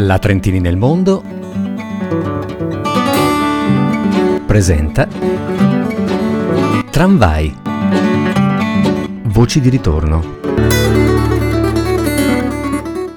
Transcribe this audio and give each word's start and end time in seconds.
La 0.00 0.20
Trentini 0.20 0.60
nel 0.60 0.76
mondo 0.76 1.24
presenta 4.46 5.08
Tramvai. 6.88 7.52
Voci 9.24 9.60
di 9.60 9.68
ritorno. 9.68 10.38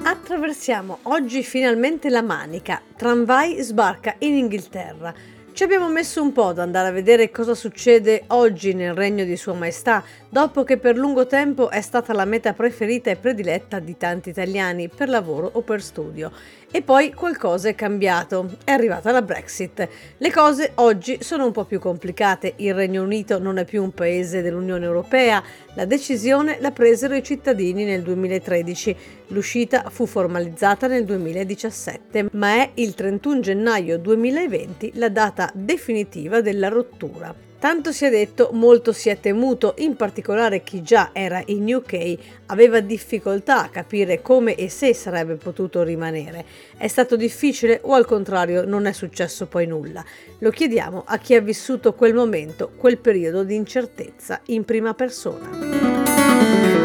Attraversiamo 0.02 0.98
oggi 1.02 1.44
finalmente 1.44 2.10
la 2.10 2.22
Manica. 2.22 2.82
Tramvai 2.96 3.62
sbarca 3.62 4.16
in 4.18 4.34
Inghilterra. 4.34 5.14
Ci 5.52 5.62
abbiamo 5.62 5.88
messo 5.88 6.20
un 6.20 6.32
po' 6.32 6.48
ad 6.48 6.58
andare 6.58 6.88
a 6.88 6.92
vedere 6.92 7.30
cosa 7.30 7.54
succede 7.54 8.24
oggi 8.28 8.74
nel 8.74 8.94
regno 8.94 9.22
di 9.24 9.36
Sua 9.36 9.52
Maestà, 9.52 10.02
dopo 10.32 10.64
che 10.64 10.78
per 10.78 10.96
lungo 10.96 11.26
tempo 11.26 11.68
è 11.68 11.82
stata 11.82 12.14
la 12.14 12.24
meta 12.24 12.54
preferita 12.54 13.10
e 13.10 13.16
prediletta 13.16 13.80
di 13.80 13.98
tanti 13.98 14.30
italiani 14.30 14.88
per 14.88 15.10
lavoro 15.10 15.46
o 15.52 15.60
per 15.60 15.82
studio. 15.82 16.32
E 16.70 16.80
poi 16.80 17.12
qualcosa 17.12 17.68
è 17.68 17.74
cambiato, 17.74 18.52
è 18.64 18.70
arrivata 18.70 19.12
la 19.12 19.20
Brexit. 19.20 19.86
Le 20.16 20.32
cose 20.32 20.72
oggi 20.76 21.18
sono 21.20 21.44
un 21.44 21.52
po' 21.52 21.66
più 21.66 21.78
complicate, 21.78 22.54
il 22.56 22.72
Regno 22.72 23.02
Unito 23.02 23.38
non 23.38 23.58
è 23.58 23.66
più 23.66 23.82
un 23.82 23.92
paese 23.92 24.40
dell'Unione 24.40 24.86
Europea, 24.86 25.42
la 25.74 25.84
decisione 25.84 26.56
la 26.60 26.70
presero 26.70 27.14
i 27.14 27.22
cittadini 27.22 27.84
nel 27.84 28.00
2013, 28.00 28.96
l'uscita 29.28 29.90
fu 29.90 30.06
formalizzata 30.06 30.86
nel 30.86 31.04
2017, 31.04 32.28
ma 32.32 32.54
è 32.54 32.70
il 32.76 32.94
31 32.94 33.40
gennaio 33.40 33.98
2020 33.98 34.92
la 34.94 35.10
data 35.10 35.50
definitiva 35.52 36.40
della 36.40 36.68
rottura. 36.68 37.51
Tanto 37.62 37.92
si 37.92 38.04
è 38.04 38.10
detto, 38.10 38.50
molto 38.54 38.90
si 38.90 39.08
è 39.08 39.20
temuto, 39.20 39.74
in 39.78 39.94
particolare 39.94 40.64
chi 40.64 40.82
già 40.82 41.10
era 41.12 41.40
in 41.46 41.72
UK 41.72 42.16
aveva 42.46 42.80
difficoltà 42.80 43.62
a 43.62 43.68
capire 43.68 44.20
come 44.20 44.56
e 44.56 44.68
se 44.68 44.92
sarebbe 44.92 45.36
potuto 45.36 45.84
rimanere. 45.84 46.44
È 46.76 46.88
stato 46.88 47.14
difficile 47.14 47.78
o 47.84 47.94
al 47.94 48.04
contrario 48.04 48.64
non 48.64 48.86
è 48.86 48.92
successo 48.92 49.46
poi 49.46 49.68
nulla? 49.68 50.04
Lo 50.38 50.50
chiediamo 50.50 51.04
a 51.06 51.18
chi 51.18 51.36
ha 51.36 51.40
vissuto 51.40 51.94
quel 51.94 52.14
momento, 52.14 52.72
quel 52.76 52.98
periodo 52.98 53.44
di 53.44 53.54
incertezza 53.54 54.40
in 54.46 54.64
prima 54.64 54.92
persona. 54.94 56.81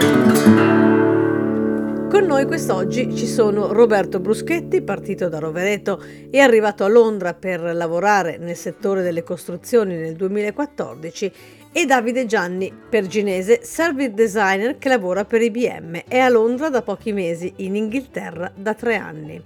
Con 2.10 2.24
noi 2.24 2.46
quest'oggi 2.46 3.14
ci 3.14 3.28
sono 3.28 3.74
Roberto 3.74 4.22
Bruschetti, 4.22 4.82
partito 4.82 5.28
da 5.28 5.40
Rovereto 5.40 6.02
e 6.32 6.40
arrivato 6.40 6.86
a 6.86 6.88
Londra 6.88 7.34
per 7.34 7.60
lavorare 7.76 8.38
nel 8.38 8.56
settore 8.56 9.02
delle 9.02 9.24
costruzioni 9.24 9.98
nel 9.98 10.16
2014 10.16 11.32
e 11.74 11.86
Davide 11.86 12.26
Gianni, 12.26 12.74
perginese, 12.90 13.60
service 13.62 14.14
designer 14.14 14.78
che 14.78 14.88
lavora 14.88 15.26
per 15.26 15.42
IBM. 15.42 16.04
È 16.08 16.18
a 16.18 16.30
Londra 16.30 16.70
da 16.70 16.82
pochi 16.82 17.12
mesi, 17.12 17.54
in 17.58 17.76
Inghilterra 17.76 18.54
da 18.56 18.74
tre 18.74 18.96
anni. 18.96 19.44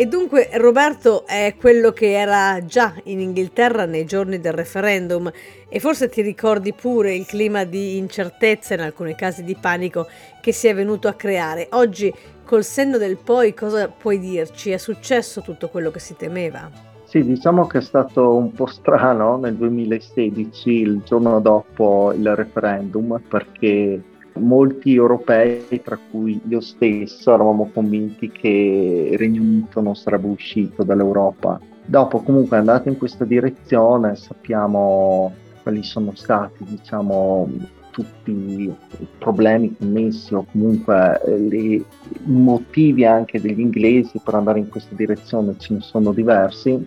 E 0.00 0.06
dunque 0.06 0.48
Roberto 0.52 1.26
è 1.26 1.56
quello 1.58 1.90
che 1.90 2.12
era 2.12 2.64
già 2.64 2.94
in 3.06 3.18
Inghilterra 3.18 3.84
nei 3.84 4.04
giorni 4.04 4.38
del 4.38 4.52
referendum 4.52 5.28
e 5.68 5.80
forse 5.80 6.08
ti 6.08 6.22
ricordi 6.22 6.72
pure 6.72 7.16
il 7.16 7.26
clima 7.26 7.64
di 7.64 7.96
incertezza, 7.96 8.74
in 8.74 8.80
alcuni 8.82 9.16
casi 9.16 9.42
di 9.42 9.56
panico, 9.60 10.06
che 10.40 10.52
si 10.52 10.68
è 10.68 10.74
venuto 10.76 11.08
a 11.08 11.14
creare. 11.14 11.66
Oggi, 11.72 12.14
col 12.44 12.62
senno 12.62 12.96
del 12.96 13.16
poi, 13.16 13.54
cosa 13.54 13.88
puoi 13.88 14.20
dirci? 14.20 14.70
È 14.70 14.76
successo 14.76 15.40
tutto 15.40 15.68
quello 15.68 15.90
che 15.90 15.98
si 15.98 16.14
temeva? 16.14 16.70
Sì, 17.02 17.24
diciamo 17.24 17.66
che 17.66 17.78
è 17.78 17.82
stato 17.82 18.36
un 18.36 18.52
po' 18.52 18.66
strano 18.66 19.36
nel 19.36 19.56
2016, 19.56 20.70
il 20.70 21.02
giorno 21.04 21.40
dopo 21.40 22.12
il 22.12 22.36
referendum, 22.36 23.20
perché 23.28 24.00
molti 24.38 24.94
europei, 24.94 25.80
tra 25.82 25.98
cui 26.10 26.40
io 26.48 26.60
stesso, 26.60 27.32
eravamo 27.34 27.70
convinti 27.72 28.30
che 28.30 29.08
il 29.12 29.18
Regno 29.18 29.42
Unito 29.42 29.80
non 29.80 29.94
sarebbe 29.94 30.28
uscito 30.28 30.82
dall'Europa. 30.82 31.60
Dopo 31.84 32.20
comunque 32.20 32.56
è 32.56 32.60
andato 32.60 32.88
in 32.88 32.98
questa 32.98 33.24
direzione, 33.24 34.14
sappiamo 34.16 35.32
quali 35.62 35.82
sono 35.82 36.12
stati, 36.14 36.64
diciamo, 36.64 37.50
tutti 37.90 38.30
i 38.30 38.74
problemi 39.18 39.74
connessi 39.76 40.34
o 40.34 40.46
comunque 40.50 41.20
eh, 41.24 41.56
i 41.56 41.84
motivi 42.24 43.04
anche 43.04 43.40
degli 43.40 43.60
inglesi 43.60 44.20
per 44.22 44.34
andare 44.34 44.60
in 44.60 44.68
questa 44.68 44.94
direzione, 44.94 45.56
ce 45.58 45.74
ne 45.74 45.80
sono 45.80 46.12
diversi 46.12 46.86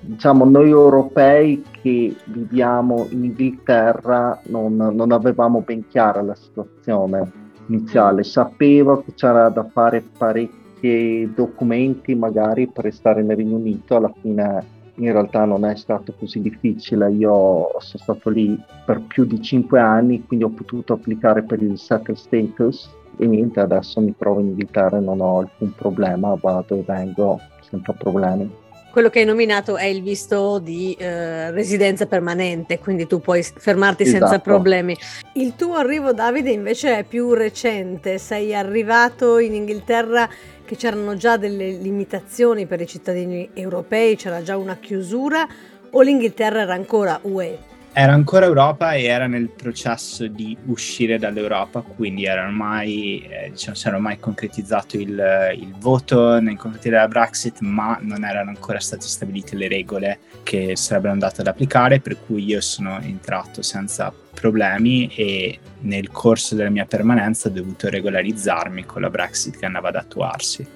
diciamo, 0.00 0.44
noi 0.44 0.70
europei 0.70 1.62
che 1.82 2.14
viviamo 2.24 3.06
in 3.10 3.24
Inghilterra 3.24 4.40
non, 4.46 4.76
non 4.76 5.12
avevamo 5.12 5.60
ben 5.60 5.86
chiara 5.88 6.22
la 6.22 6.34
situazione 6.34 7.30
iniziale. 7.66 8.24
Sapevo 8.24 9.02
che 9.02 9.14
c'era 9.14 9.48
da 9.48 9.64
fare 9.64 10.02
parecchi 10.16 11.30
documenti 11.34 12.14
magari 12.14 12.66
per 12.66 12.84
restare 12.84 13.22
nel 13.22 13.36
Regno 13.36 13.56
Unito, 13.56 13.96
alla 13.96 14.12
fine 14.20 14.78
in 14.94 15.12
realtà 15.12 15.44
non 15.44 15.64
è 15.64 15.76
stato 15.76 16.14
così 16.18 16.40
difficile, 16.40 17.10
io 17.10 17.68
sono 17.78 18.02
stato 18.02 18.28
lì 18.28 18.58
per 18.84 19.00
più 19.06 19.24
di 19.24 19.40
cinque 19.40 19.80
anni, 19.80 20.26
quindi 20.26 20.44
ho 20.44 20.50
potuto 20.50 20.92
applicare 20.92 21.42
per 21.42 21.62
il 21.62 21.78
settle 21.78 22.16
status. 22.16 22.90
E 23.16 23.26
niente, 23.26 23.60
adesso 23.60 24.00
mi 24.00 24.14
trovo 24.16 24.40
in 24.40 24.48
Inghilterra 24.48 24.96
e 24.96 25.00
non 25.00 25.20
ho 25.20 25.38
alcun 25.38 25.74
problema, 25.74 26.34
vado 26.40 26.74
e 26.76 26.84
vengo 26.86 27.38
senza 27.60 27.92
problemi 27.92 28.50
quello 28.90 29.08
che 29.08 29.20
hai 29.20 29.24
nominato 29.24 29.76
è 29.76 29.84
il 29.84 30.02
visto 30.02 30.58
di 30.58 30.94
eh, 30.98 31.50
residenza 31.50 32.06
permanente, 32.06 32.78
quindi 32.78 33.06
tu 33.06 33.20
puoi 33.20 33.42
fermarti 33.42 34.02
esatto. 34.02 34.26
senza 34.26 34.38
problemi. 34.40 34.96
Il 35.34 35.54
tuo 35.56 35.74
arrivo, 35.74 36.12
Davide, 36.12 36.50
invece 36.50 36.98
è 36.98 37.04
più 37.04 37.32
recente. 37.32 38.18
Sei 38.18 38.54
arrivato 38.54 39.38
in 39.38 39.54
Inghilterra 39.54 40.28
che 40.64 40.76
c'erano 40.76 41.16
già 41.16 41.36
delle 41.36 41.70
limitazioni 41.70 42.66
per 42.66 42.80
i 42.80 42.86
cittadini 42.86 43.50
europei, 43.54 44.16
c'era 44.16 44.42
già 44.42 44.56
una 44.56 44.76
chiusura 44.76 45.46
o 45.90 46.00
l'Inghilterra 46.00 46.60
era 46.60 46.74
ancora 46.74 47.18
UE? 47.22 47.58
Era 47.92 48.12
ancora 48.12 48.46
Europa 48.46 48.92
e 48.92 49.04
era 49.04 49.26
nel 49.26 49.48
processo 49.48 50.26
di 50.28 50.56
uscire 50.66 51.18
dall'Europa, 51.18 51.80
quindi 51.80 52.24
era 52.24 52.44
ormai, 52.44 53.26
eh, 53.28 53.50
diciamo, 53.50 53.74
si 53.74 53.86
era 53.88 53.96
ormai 53.96 54.18
concretizzato 54.20 54.96
il, 54.96 55.54
il, 55.58 55.74
voto 55.78 56.38
nei 56.38 56.54
confronti 56.54 56.88
della 56.88 57.08
Brexit, 57.08 57.60
ma 57.60 57.98
non 58.00 58.24
erano 58.24 58.50
ancora 58.50 58.78
state 58.78 59.06
stabilite 59.06 59.56
le 59.56 59.66
regole 59.66 60.18
che 60.44 60.76
sarebbero 60.76 61.12
andate 61.12 61.40
ad 61.40 61.48
applicare, 61.48 62.00
per 62.00 62.16
cui 62.24 62.44
io 62.44 62.60
sono 62.60 63.00
entrato 63.00 63.60
senza 63.62 64.12
problemi 64.32 65.10
e 65.14 65.58
nel 65.80 66.10
corso 66.10 66.54
della 66.54 66.70
mia 66.70 66.86
permanenza 66.86 67.48
ho 67.48 67.52
dovuto 67.52 67.88
regolarizzarmi 67.88 68.86
con 68.86 69.02
la 69.02 69.10
Brexit 69.10 69.58
che 69.58 69.66
andava 69.66 69.88
ad 69.88 69.96
attuarsi. 69.96 70.66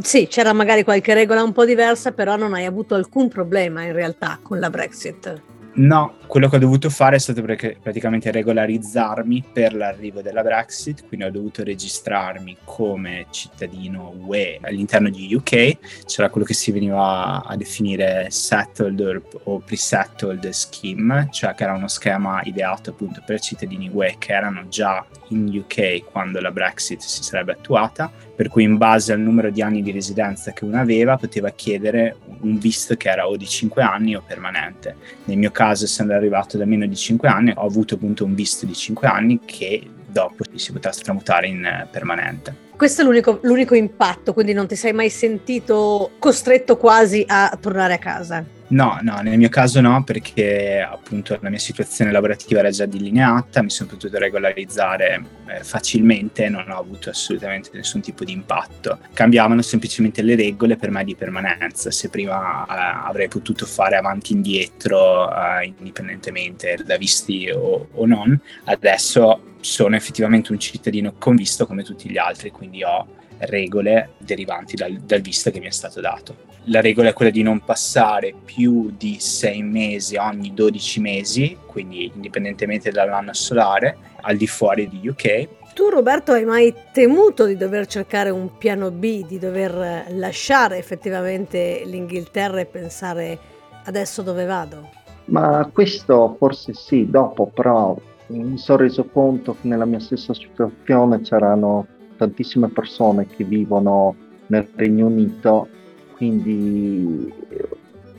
Sì, 0.00 0.26
c'era 0.26 0.54
magari 0.54 0.84
qualche 0.84 1.12
regola 1.12 1.42
un 1.42 1.52
po' 1.52 1.66
diversa, 1.66 2.12
però 2.12 2.36
non 2.36 2.54
hai 2.54 2.64
avuto 2.64 2.94
alcun 2.94 3.28
problema 3.28 3.82
in 3.82 3.92
realtà 3.92 4.38
con 4.42 4.58
la 4.58 4.70
Brexit. 4.70 5.50
No, 5.74 6.16
quello 6.26 6.50
che 6.50 6.56
ho 6.56 6.58
dovuto 6.58 6.90
fare 6.90 7.16
è 7.16 7.18
stato 7.18 7.42
praticamente 7.42 8.30
regolarizzarmi 8.30 9.44
per 9.54 9.74
l'arrivo 9.74 10.20
della 10.20 10.42
Brexit, 10.42 11.06
quindi 11.06 11.24
ho 11.24 11.30
dovuto 11.30 11.64
registrarmi 11.64 12.58
come 12.64 13.26
cittadino 13.30 14.14
UE 14.26 14.58
all'interno 14.60 15.08
di 15.08 15.34
UK, 15.34 16.04
c'era 16.04 16.28
quello 16.28 16.46
che 16.46 16.52
si 16.52 16.72
veniva 16.72 17.42
a 17.42 17.56
definire 17.56 18.26
settled 18.28 19.22
o 19.44 19.60
pre-settled 19.60 20.46
scheme, 20.50 21.28
cioè 21.30 21.54
che 21.54 21.62
era 21.62 21.72
uno 21.72 21.88
schema 21.88 22.42
ideato 22.44 22.90
appunto 22.90 23.22
per 23.24 23.40
cittadini 23.40 23.90
UE 23.90 24.16
che 24.18 24.32
erano 24.34 24.68
già 24.68 25.02
in 25.28 25.48
UK 25.56 26.04
quando 26.04 26.38
la 26.40 26.50
Brexit 26.50 27.00
si 27.00 27.22
sarebbe 27.22 27.52
attuata, 27.52 28.10
per 28.34 28.48
cui 28.48 28.64
in 28.64 28.76
base 28.76 29.12
al 29.14 29.20
numero 29.20 29.50
di 29.50 29.62
anni 29.62 29.82
di 29.82 29.90
residenza 29.90 30.52
che 30.52 30.64
uno 30.64 30.78
aveva 30.78 31.16
poteva 31.16 31.50
chiedere 31.50 32.16
un 32.42 32.58
visto 32.58 32.94
che 32.96 33.08
era 33.08 33.28
o 33.28 33.36
di 33.36 33.46
5 33.46 33.82
anni 33.82 34.14
o 34.14 34.22
permanente. 34.24 34.96
Nel 35.24 35.38
mio 35.38 35.50
caso, 35.50 35.84
essendo 35.84 36.14
arrivato 36.14 36.56
da 36.56 36.64
meno 36.64 36.86
di 36.86 36.96
5 36.96 37.28
anni, 37.28 37.52
ho 37.54 37.66
avuto 37.66 37.94
appunto 37.94 38.24
un 38.24 38.34
visto 38.34 38.66
di 38.66 38.74
5 38.74 39.06
anni 39.08 39.40
che 39.44 39.88
dopo 40.06 40.44
si 40.54 40.72
potrà 40.72 40.90
tramutare 40.90 41.48
in 41.48 41.64
eh, 41.64 41.88
permanente. 41.90 42.70
Questo 42.76 43.02
è 43.02 43.04
l'unico, 43.04 43.38
l'unico 43.42 43.74
impatto, 43.74 44.32
quindi 44.32 44.52
non 44.52 44.66
ti 44.66 44.76
sei 44.76 44.92
mai 44.92 45.08
sentito 45.08 46.12
costretto 46.18 46.76
quasi 46.76 47.24
a 47.26 47.56
tornare 47.60 47.94
a 47.94 47.98
casa? 47.98 48.44
No, 48.72 48.98
no, 49.02 49.20
nel 49.20 49.36
mio 49.36 49.50
caso 49.50 49.82
no, 49.82 50.02
perché 50.02 50.80
appunto 50.80 51.38
la 51.42 51.50
mia 51.50 51.58
situazione 51.58 52.10
lavorativa 52.10 52.60
era 52.60 52.70
già 52.70 52.86
delineata, 52.86 53.62
mi 53.62 53.68
sono 53.68 53.90
potuto 53.90 54.16
regolarizzare 54.16 55.22
eh, 55.46 55.62
facilmente, 55.62 56.48
non 56.48 56.70
ho 56.70 56.78
avuto 56.78 57.10
assolutamente 57.10 57.68
nessun 57.74 58.00
tipo 58.00 58.24
di 58.24 58.32
impatto. 58.32 58.98
Cambiavano 59.12 59.60
semplicemente 59.60 60.22
le 60.22 60.36
regole 60.36 60.76
per 60.76 60.90
me 60.90 61.04
di 61.04 61.14
permanenza, 61.14 61.90
se 61.90 62.08
prima 62.08 62.64
eh, 62.64 63.08
avrei 63.08 63.28
potuto 63.28 63.66
fare 63.66 63.96
avanti 63.96 64.32
e 64.32 64.36
indietro 64.36 65.30
eh, 65.30 65.66
indipendentemente 65.76 66.78
da 66.82 66.96
visti 66.96 67.50
o, 67.50 67.88
o 67.92 68.06
non, 68.06 68.40
adesso 68.64 69.50
sono 69.60 69.96
effettivamente 69.96 70.50
un 70.50 70.58
cittadino 70.58 71.12
convisto 71.18 71.66
come 71.66 71.82
tutti 71.82 72.08
gli 72.08 72.16
altri, 72.16 72.50
quindi 72.50 72.82
ho 72.82 73.06
regole 73.46 74.10
derivanti 74.18 74.76
dal, 74.76 74.92
dal 74.94 75.20
visto 75.20 75.50
che 75.50 75.60
mi 75.60 75.66
è 75.66 75.70
stato 75.70 76.00
dato 76.00 76.50
la 76.66 76.80
regola 76.80 77.08
è 77.08 77.12
quella 77.12 77.32
di 77.32 77.42
non 77.42 77.64
passare 77.64 78.34
più 78.44 78.92
di 78.96 79.18
sei 79.18 79.62
mesi 79.62 80.16
ogni 80.16 80.54
12 80.54 81.00
mesi, 81.00 81.56
quindi 81.66 82.12
indipendentemente 82.14 82.90
dall'anno 82.90 83.32
solare, 83.32 83.96
al 84.20 84.36
di 84.36 84.46
fuori 84.46 84.88
di 84.88 85.08
UK 85.08 85.48
Tu 85.74 85.88
Roberto 85.88 86.30
hai 86.30 86.44
mai 86.44 86.72
temuto 86.92 87.46
di 87.46 87.56
dover 87.56 87.86
cercare 87.86 88.30
un 88.30 88.58
piano 88.58 88.92
B, 88.92 89.26
di 89.26 89.38
dover 89.40 90.04
lasciare 90.10 90.78
effettivamente 90.78 91.82
l'Inghilterra 91.84 92.60
e 92.60 92.66
pensare 92.66 93.38
adesso 93.84 94.22
dove 94.22 94.44
vado? 94.44 94.90
Ma 95.24 95.68
questo 95.72 96.36
forse 96.38 96.74
sì, 96.74 97.10
dopo 97.10 97.46
però 97.46 97.96
mi 98.26 98.56
sono 98.58 98.78
reso 98.78 99.04
conto 99.06 99.56
che 99.60 99.66
nella 99.66 99.84
mia 99.84 99.98
stessa 99.98 100.32
situazione 100.32 101.20
c'erano 101.22 101.86
tantissime 102.22 102.68
persone 102.68 103.26
che 103.26 103.42
vivono 103.42 104.14
nel 104.46 104.68
Regno 104.76 105.06
Unito, 105.06 105.66
quindi 106.14 107.32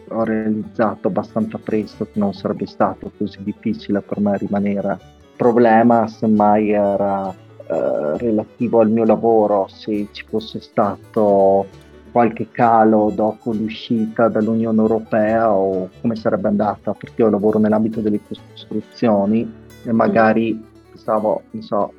ho 0.10 0.24
realizzato 0.24 1.08
abbastanza 1.08 1.58
presto 1.58 2.06
che 2.06 2.20
non 2.20 2.34
sarebbe 2.34 2.66
stato 2.66 3.12
così 3.18 3.42
difficile 3.44 4.02
per 4.02 4.20
me 4.20 4.38
rimanere. 4.38 4.98
Il 5.22 5.38
problema 5.38 6.06
semmai 6.08 6.72
era 6.72 7.32
eh, 7.32 8.18
relativo 8.18 8.82
al 8.82 8.90
mio 8.90 9.06
lavoro, 9.06 9.68
se 9.70 10.10
ci 10.12 10.26
fosse 10.28 10.60
stato 10.60 11.66
qualche 12.12 12.50
calo 12.52 13.12
dopo 13.16 13.54
l'uscita 13.54 14.28
dall'Unione 14.28 14.82
Europea 14.82 15.52
o 15.52 15.90
come 16.02 16.16
sarebbe 16.16 16.50
andata, 16.50 16.94
perché 16.94 17.22
io 17.22 17.30
lavoro 17.30 17.58
nell'ambito 17.58 18.02
delle 18.02 18.20
costruzioni 18.28 19.52
e 19.86 19.92
magari 19.92 20.62
pensavo, 20.92 21.44
non 21.52 21.64
so, 21.64 21.94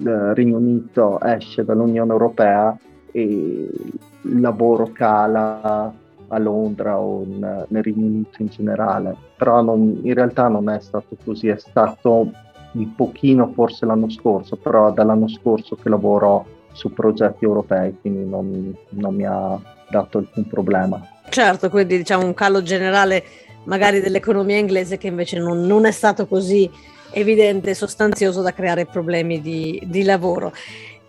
il 0.00 0.34
Regno 0.34 0.56
Unito 0.56 1.20
esce 1.20 1.64
dall'Unione 1.64 2.10
Europea 2.10 2.76
e 3.12 3.22
il 3.22 4.40
lavoro 4.40 4.90
cala 4.92 5.92
a 6.28 6.38
Londra 6.38 6.98
o 6.98 7.22
in, 7.22 7.64
nel 7.68 7.82
Regno 7.82 8.06
Unito 8.06 8.42
in 8.42 8.48
generale, 8.48 9.14
però 9.36 9.62
non, 9.62 10.00
in 10.02 10.14
realtà 10.14 10.48
non 10.48 10.68
è 10.68 10.80
stato 10.80 11.16
così, 11.24 11.48
è 11.48 11.58
stato 11.58 12.30
un 12.72 12.94
pochino 12.94 13.50
forse 13.52 13.84
l'anno 13.84 14.08
scorso, 14.10 14.56
però 14.56 14.92
dall'anno 14.92 15.28
scorso 15.28 15.76
che 15.76 15.88
lavoro 15.88 16.58
su 16.72 16.92
progetti 16.92 17.44
europei, 17.44 17.96
quindi 18.00 18.28
non, 18.28 18.74
non 18.90 19.14
mi 19.14 19.26
ha 19.26 19.60
dato 19.90 20.18
alcun 20.18 20.46
problema. 20.46 21.04
Certo, 21.28 21.68
quindi 21.68 21.96
diciamo 21.96 22.24
un 22.24 22.34
calo 22.34 22.62
generale 22.62 23.24
magari 23.64 24.00
dell'economia 24.00 24.56
inglese 24.56 24.98
che 24.98 25.08
invece 25.08 25.38
non, 25.38 25.60
non 25.62 25.84
è 25.84 25.90
stato 25.90 26.26
così 26.26 26.70
evidente 27.12 27.70
e 27.70 27.74
sostanzioso 27.74 28.42
da 28.42 28.52
creare 28.52 28.86
problemi 28.86 29.40
di, 29.40 29.82
di, 29.86 30.02
lavoro. 30.02 30.52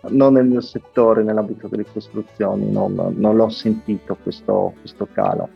Non 0.08 0.34
nel 0.34 0.46
mio 0.46 0.60
settore, 0.60 1.22
nell'ambito 1.22 1.68
delle 1.68 1.84
costruzioni, 1.90 2.70
non, 2.70 3.14
non 3.16 3.36
l'ho 3.36 3.48
sentito 3.48 4.16
questo, 4.22 4.74
questo, 4.80 5.06
calo. 5.12 5.48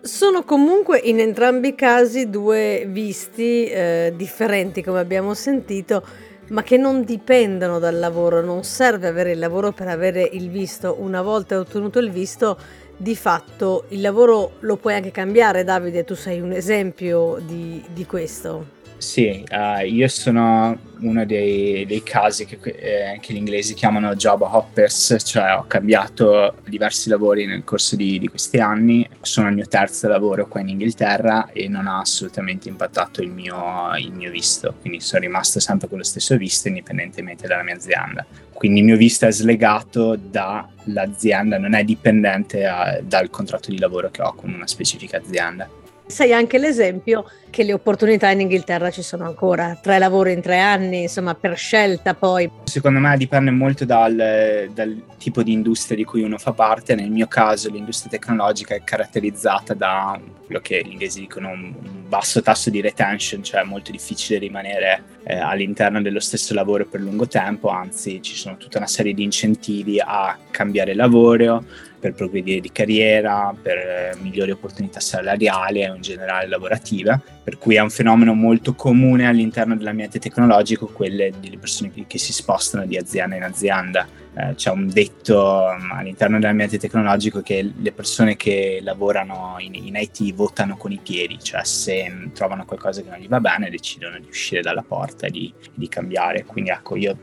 Sono 0.00 0.44
comunque 0.44 0.98
in 0.98 1.18
entrambi 1.18 1.68
i 1.68 1.74
casi 1.74 2.30
due 2.30 2.86
visti 2.88 3.66
eh, 3.66 4.12
differenti, 4.16 4.82
come 4.82 5.00
abbiamo 5.00 5.34
sentito 5.34 6.02
ma 6.50 6.62
che 6.62 6.76
non 6.76 7.04
dipendono 7.04 7.78
dal 7.78 7.98
lavoro, 7.98 8.40
non 8.40 8.64
serve 8.64 9.06
avere 9.06 9.32
il 9.32 9.38
lavoro 9.38 9.72
per 9.72 9.88
avere 9.88 10.26
il 10.32 10.48
visto, 10.48 10.96
una 10.98 11.20
volta 11.20 11.58
ottenuto 11.58 11.98
il 11.98 12.10
visto 12.10 12.56
di 12.96 13.14
fatto 13.14 13.84
il 13.90 14.00
lavoro 14.00 14.52
lo 14.60 14.76
puoi 14.76 14.94
anche 14.94 15.10
cambiare 15.10 15.62
Davide, 15.62 16.04
tu 16.04 16.14
sei 16.14 16.40
un 16.40 16.52
esempio 16.52 17.38
di, 17.40 17.82
di 17.92 18.06
questo. 18.06 18.76
Sì, 18.98 19.44
uh, 19.48 19.84
io 19.84 20.08
sono 20.08 20.76
uno 21.00 21.24
dei, 21.24 21.86
dei 21.86 22.02
casi 22.02 22.44
che, 22.46 22.58
eh, 22.60 23.18
che, 23.20 23.32
gli 23.32 23.36
inglesi 23.36 23.74
chiamano 23.74 24.16
job 24.16 24.40
hoppers, 24.42 25.18
cioè 25.24 25.56
ho 25.56 25.66
cambiato 25.68 26.56
diversi 26.66 27.08
lavori 27.08 27.46
nel 27.46 27.62
corso 27.62 27.94
di, 27.94 28.18
di, 28.18 28.26
questi 28.26 28.58
anni, 28.58 29.08
sono 29.20 29.48
il 29.48 29.54
mio 29.54 29.68
terzo 29.68 30.08
lavoro 30.08 30.48
qua 30.48 30.60
in 30.60 30.70
Inghilterra 30.70 31.50
e 31.52 31.68
non 31.68 31.86
ha 31.86 32.00
assolutamente 32.00 32.68
impattato 32.68 33.22
il 33.22 33.30
mio, 33.30 33.96
il 33.98 34.12
mio 34.12 34.32
visto, 34.32 34.74
quindi 34.80 35.00
sono 35.00 35.20
rimasto 35.22 35.60
sempre 35.60 35.86
con 35.86 35.98
lo 35.98 36.04
stesso 36.04 36.36
visto 36.36 36.66
indipendentemente 36.66 37.46
dalla 37.46 37.62
mia 37.62 37.76
azienda. 37.76 38.26
Quindi 38.52 38.80
il 38.80 38.86
mio 38.86 38.96
visto 38.96 39.26
è 39.26 39.30
slegato 39.30 40.16
dall'azienda, 40.16 41.56
non 41.58 41.74
è 41.74 41.84
dipendente 41.84 42.66
a, 42.66 42.96
eh, 42.96 43.04
dal 43.04 43.30
contratto 43.30 43.70
di 43.70 43.78
lavoro 43.78 44.10
che 44.10 44.22
ho 44.22 44.34
con 44.34 44.52
una 44.52 44.66
specifica 44.66 45.18
azienda. 45.18 45.86
Sei 46.08 46.32
anche 46.32 46.56
l'esempio 46.56 47.30
che 47.50 47.62
le 47.64 47.74
opportunità 47.74 48.30
in 48.30 48.40
Inghilterra 48.40 48.90
ci 48.90 49.02
sono 49.02 49.26
ancora, 49.26 49.78
tre 49.80 49.98
lavori 49.98 50.32
in 50.32 50.40
tre 50.40 50.58
anni, 50.58 51.02
insomma 51.02 51.34
per 51.34 51.54
scelta 51.56 52.14
poi. 52.14 52.50
Secondo 52.64 52.98
me 52.98 53.14
dipende 53.18 53.50
molto 53.50 53.84
dal, 53.84 54.70
dal, 54.72 55.02
tipo 55.18 55.42
di 55.42 55.52
industria 55.52 55.96
di 55.98 56.04
cui 56.04 56.22
uno 56.22 56.38
fa 56.38 56.52
parte, 56.52 56.94
nel 56.94 57.10
mio 57.10 57.26
caso 57.26 57.70
l'industria 57.70 58.10
tecnologica 58.10 58.74
è 58.74 58.82
caratterizzata 58.82 59.74
da 59.74 60.18
quello 60.48 60.62
che 60.62 60.82
gli 60.82 60.92
inglesi 60.92 61.20
dicono 61.20 61.50
un, 61.50 61.74
basso 62.08 62.40
tasso 62.40 62.70
di 62.70 62.80
retention, 62.80 63.42
cioè 63.42 63.60
è 63.60 63.64
molto 63.64 63.90
difficile 63.90 64.38
rimanere 64.38 65.02
eh, 65.24 65.36
all'interno 65.36 66.00
dello 66.00 66.20
stesso 66.20 66.54
lavoro 66.54 66.86
per 66.86 67.00
lungo 67.02 67.28
tempo, 67.28 67.68
anzi 67.68 68.22
ci 68.22 68.34
sono 68.34 68.56
tutta 68.56 68.78
una 68.78 68.86
serie 68.86 69.12
di 69.12 69.22
incentivi 69.22 70.00
a 70.00 70.38
cambiare 70.50 70.94
lavoro, 70.94 71.62
per 71.98 72.14
progredire 72.14 72.60
di 72.60 72.72
carriera, 72.72 73.54
per 73.60 73.76
eh, 73.76 74.16
migliori 74.20 74.52
opportunità 74.52 75.00
salariali 75.00 75.82
e 75.82 75.92
in 75.94 76.00
generale 76.00 76.46
lavorative, 76.46 77.20
per 77.44 77.58
cui 77.58 77.74
è 77.74 77.80
un 77.80 77.90
fenomeno 77.90 78.32
molto 78.32 78.74
comune 78.74 79.26
all'interno 79.26 79.76
dell'ambiente 79.76 80.18
tecnologico, 80.18 80.86
quelle 80.86 81.32
delle 81.40 81.58
persone 81.58 81.92
che 82.06 82.18
si 82.18 82.32
spostano 82.32 82.86
di 82.86 82.96
azienda 82.96 83.36
in 83.36 83.42
azienda. 83.42 84.06
Eh, 84.38 84.54
c'è 84.54 84.70
un 84.70 84.88
detto 84.88 85.36
um, 85.36 85.90
all'interno 85.90 86.38
dell'ambiente 86.38 86.78
tecnologico 86.78 87.40
che 87.40 87.72
le 87.76 87.90
persone 87.90 88.36
che 88.36 88.78
lavorano 88.82 89.56
in, 89.58 89.74
in 89.74 89.96
IT 89.96 90.32
votano 90.32 90.76
con 90.76 90.92
i 90.92 91.00
piedi, 91.02 91.40
cioè 91.42 91.64
se 91.64 92.30
trovano 92.32 92.64
qualcosa 92.64 93.02
che 93.02 93.10
non 93.10 93.18
gli 93.18 93.26
va 93.26 93.40
bene 93.40 93.68
decidono 93.68 94.16
di 94.20 94.28
uscire 94.28 94.62
dalla 94.62 94.84
porta 94.86 95.26
e 95.26 95.30
di, 95.30 95.52
di 95.74 95.88
cambiare. 95.88 96.44
Quindi 96.44 96.70
ecco, 96.70 96.94
io 96.94 97.16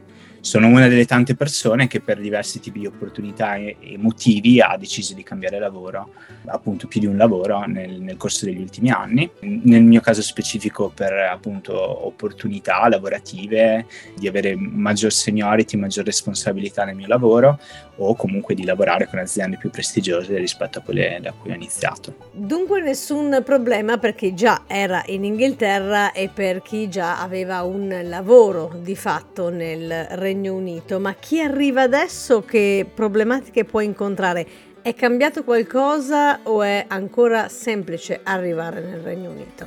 sono 0.46 0.68
una 0.68 0.88
delle 0.88 1.08
tante 1.08 1.34
persone 1.34 1.88
che 1.88 2.02
per 2.02 2.20
diversi 2.20 2.60
tipi 2.60 2.78
di 2.78 2.86
opportunità 2.86 3.56
e, 3.56 3.96
motivi 3.98 4.62
ha 4.62 4.78
deciso 4.78 5.16
di 5.16 5.24
cambiare 5.24 5.58
lavoro, 5.58 6.12
appunto 6.46 6.88
più 6.88 7.00
di 7.00 7.08
un 7.08 7.18
lavoro 7.18 7.66
nel, 7.66 8.00
nel, 8.00 8.16
corso 8.16 8.46
degli 8.46 8.62
ultimi 8.62 8.92
anni. 8.92 9.28
Nel 9.40 9.82
mio 9.82 10.02
caso 10.02 10.22
specifico 10.22 10.92
per 10.94 11.14
appunto 11.14 12.06
opportunità 12.06 12.88
lavorative, 12.88 13.88
di 14.16 14.28
avere 14.28 14.56
maggior 14.56 15.12
seniority, 15.12 15.78
maggior 15.78 16.06
responsabilità 16.06 16.86
nel 16.86 16.96
mio 16.96 17.08
lavoro 17.08 17.60
o 17.98 18.14
comunque 18.16 18.54
di 18.54 18.66
lavorare 18.66 19.08
con 19.08 19.18
aziende 19.18 19.58
più 19.58 19.72
prestigiose 19.72 20.38
rispetto 20.38 20.78
a 20.78 20.82
quelle 20.84 21.18
da 21.24 21.32
cui 21.32 21.52
ho 21.52 21.56
iniziato. 21.56 22.30
Dunque 22.34 22.82
nessun 22.82 23.42
problema 23.44 23.98
per 23.98 24.14
chi 24.14 24.36
già 24.36 24.66
era 24.68 25.02
in 25.08 25.24
Inghilterra 25.24 26.12
e 26.12 26.30
per 26.32 26.62
chi 26.62 26.88
già 26.88 27.20
aveva 27.20 27.64
un 27.64 28.02
lavoro 28.04 28.72
di 28.80 28.96
fatto 28.96 29.50
nel 29.50 30.06
Regno 30.12 30.35
Regno 30.36 30.56
Unito, 30.56 31.00
ma 31.00 31.14
chi 31.14 31.42
arriva 31.42 31.84
adesso 31.84 32.42
che 32.42 32.86
problematiche 32.94 33.64
può 33.64 33.80
incontrare? 33.80 34.46
È 34.82 34.94
cambiato 34.94 35.46
qualcosa 35.46 36.42
o 36.44 36.62
è 36.62 36.84
ancora 36.90 37.48
semplice 37.48 38.20
arrivare 38.22 38.82
nel 38.82 39.00
Regno 39.00 39.30
Unito? 39.30 39.66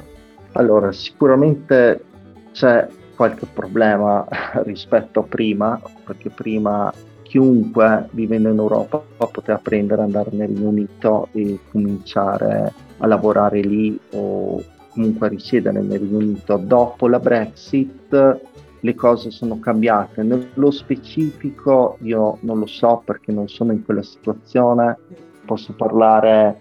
Allora, 0.53 0.93
sicuramente 0.93 2.05
c'è 2.53 2.87
qualche 3.17 3.47
problema 3.47 4.27
rispetto 4.65 5.21
a 5.21 5.23
prima, 5.23 5.81
perché 6.05 6.29
prima 6.29 6.93
chiunque 7.23 8.07
vivendo 8.11 8.51
in 8.51 8.59
Europa 8.59 9.03
poteva 9.17 9.59
prendere, 9.63 10.03
andare 10.03 10.29
nel 10.33 10.49
Regno 10.49 10.69
Unito 10.69 11.29
e 11.33 11.59
cominciare 11.71 12.73
a 12.99 13.07
lavorare 13.07 13.61
lì 13.61 13.99
o 14.13 14.63
comunque 14.91 15.31
risiedere 15.31 15.81
nel 15.81 15.99
Regno 15.99 16.19
Unito. 16.19 16.59
Dopo 16.59 17.09
la 17.09 17.19
Brexit 17.19 18.41
le 18.81 18.95
cose 18.95 19.31
sono 19.31 19.59
cambiate. 19.59 20.23
Nello 20.23 20.71
specifico 20.71 21.97
io 22.03 22.39
non 22.41 22.59
lo 22.59 22.67
so 22.67 23.03
perché 23.05 23.33
non 23.33 23.49
sono 23.49 23.73
in 23.73 23.85
quella 23.85 24.03
situazione, 24.03 24.97
posso 25.45 25.73
parlare 25.73 26.61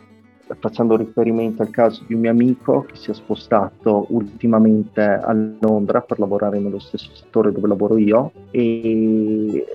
facendo 0.59 0.95
riferimento 0.95 1.61
al 1.61 1.69
caso 1.69 2.03
di 2.07 2.13
un 2.13 2.21
mio 2.21 2.31
amico 2.31 2.83
che 2.83 2.95
si 2.95 3.11
è 3.11 3.13
spostato 3.13 4.05
ultimamente 4.09 5.01
a 5.01 5.33
Londra 5.59 6.01
per 6.01 6.19
lavorare 6.19 6.59
nello 6.59 6.79
stesso 6.79 7.13
settore 7.13 7.51
dove 7.51 7.67
lavoro 7.67 7.97
io 7.97 8.31
e 8.51 9.65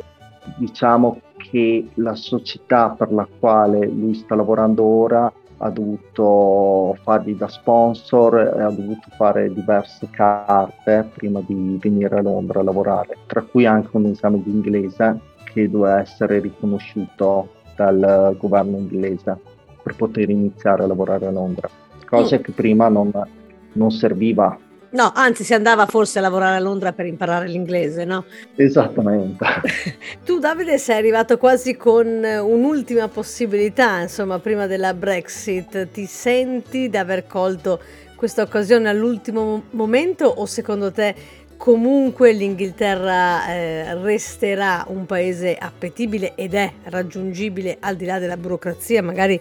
diciamo 0.56 1.20
che 1.36 1.88
la 1.94 2.14
società 2.14 2.90
per 2.90 3.12
la 3.12 3.28
quale 3.38 3.86
lui 3.86 4.14
sta 4.14 4.34
lavorando 4.34 4.82
ora 4.82 5.32
ha 5.64 5.70
dovuto 5.70 6.98
fargli 7.02 7.34
da 7.36 7.46
sponsor 7.46 8.54
e 8.56 8.62
ha 8.62 8.70
dovuto 8.70 9.08
fare 9.16 9.52
diverse 9.52 10.08
carte 10.10 11.08
prima 11.14 11.40
di 11.46 11.78
venire 11.80 12.18
a 12.18 12.22
Londra 12.22 12.60
a 12.60 12.64
lavorare, 12.64 13.16
tra 13.26 13.42
cui 13.42 13.64
anche 13.64 13.96
un 13.96 14.06
esame 14.06 14.42
di 14.42 14.50
inglese 14.50 15.20
che 15.44 15.70
doveva 15.70 16.00
essere 16.00 16.40
riconosciuto 16.40 17.50
dal 17.76 18.36
governo 18.38 18.76
inglese 18.76 19.38
per 19.82 19.94
poter 19.94 20.30
iniziare 20.30 20.82
a 20.82 20.86
lavorare 20.86 21.26
a 21.26 21.30
Londra, 21.30 21.68
cosa 22.06 22.36
mm. 22.36 22.40
che 22.40 22.52
prima 22.52 22.88
non, 22.88 23.10
non 23.74 23.90
serviva 23.90 24.58
No, 24.92 25.10
anzi 25.14 25.42
si 25.42 25.54
andava 25.54 25.86
forse 25.86 26.18
a 26.18 26.22
lavorare 26.22 26.56
a 26.56 26.60
Londra 26.60 26.92
per 26.92 27.06
imparare 27.06 27.46
l'inglese, 27.46 28.04
no? 28.04 28.24
Esattamente. 28.56 29.44
tu 30.24 30.38
Davide 30.38 30.76
sei 30.76 30.98
arrivato 30.98 31.38
quasi 31.38 31.76
con 31.76 32.06
un'ultima 32.06 33.08
possibilità, 33.08 34.00
insomma, 34.00 34.38
prima 34.38 34.66
della 34.66 34.92
Brexit. 34.92 35.90
Ti 35.90 36.04
senti 36.04 36.90
di 36.90 36.96
aver 36.98 37.26
colto 37.26 37.80
questa 38.14 38.42
occasione 38.42 38.90
all'ultimo 38.90 39.64
momento 39.70 40.26
o 40.26 40.44
secondo 40.44 40.92
te 40.92 41.40
comunque 41.56 42.32
l'Inghilterra 42.32 43.48
eh, 43.48 43.94
resterà 43.94 44.84
un 44.88 45.06
paese 45.06 45.56
appetibile 45.56 46.34
ed 46.34 46.54
è 46.54 46.70
raggiungibile 46.84 47.76
al 47.80 47.96
di 47.96 48.04
là 48.04 48.18
della 48.18 48.36
burocrazia, 48.36 49.02
magari 49.02 49.40